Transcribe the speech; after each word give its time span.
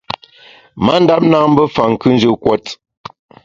Ma 0.83 0.95
ndap 1.01 1.21
nâ 1.31 1.39
mbe 1.51 1.63
fa, 1.73 1.83
nkùnjù 1.93 2.31
kuot. 2.43 2.65